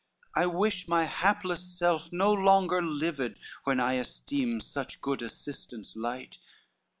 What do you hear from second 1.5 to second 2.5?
self no